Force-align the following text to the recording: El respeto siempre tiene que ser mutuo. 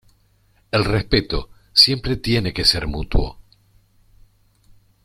El 0.71 0.83
respeto 0.83 1.51
siempre 1.71 2.17
tiene 2.17 2.53
que 2.53 2.65
ser 2.65 2.87
mutuo. 2.87 3.37